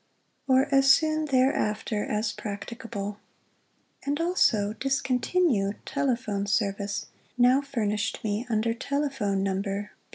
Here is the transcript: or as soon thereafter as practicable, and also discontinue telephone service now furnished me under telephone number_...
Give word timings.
or 0.47 0.67
as 0.73 0.91
soon 0.91 1.25
thereafter 1.25 2.03
as 2.03 2.31
practicable, 2.31 3.19
and 4.03 4.19
also 4.19 4.73
discontinue 4.73 5.73
telephone 5.85 6.47
service 6.47 7.05
now 7.37 7.61
furnished 7.61 8.23
me 8.23 8.43
under 8.49 8.73
telephone 8.73 9.43
number_... 9.43 9.91